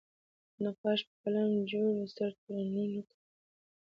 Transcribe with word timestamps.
د 0.53 0.55
نقاش 0.65 0.99
په 1.07 1.13
قلم 1.21 1.51
جوړ 1.71 1.89
وو 1.95 2.05
سر 2.15 2.31
ترنوکه 2.41 3.17